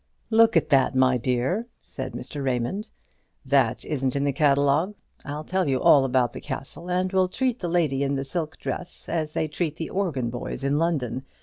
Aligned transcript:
"Look 0.31 0.57
at 0.57 0.69
that, 0.69 0.95
my 0.95 1.17
dear," 1.19 1.67
said 1.79 2.13
Mr. 2.13 2.43
Raymond; 2.43 2.89
"that 3.45 3.85
isn't 3.85 4.15
in 4.15 4.23
the 4.23 4.33
catalogue. 4.33 4.95
I'll 5.25 5.43
tell 5.43 5.69
you 5.69 5.79
all 5.79 6.05
about 6.05 6.33
the 6.33 6.41
castle: 6.41 6.89
and 6.89 7.13
we'll 7.13 7.27
treat 7.27 7.59
the 7.59 7.67
lady 7.67 8.01
in 8.01 8.15
the 8.15 8.23
silk 8.23 8.57
dress 8.57 9.07
as 9.07 9.33
they 9.33 9.47
treat 9.47 9.75
the 9.75 9.91
organ 9.91 10.31
boys 10.31 10.63
in 10.63 10.79
London. 10.79 11.27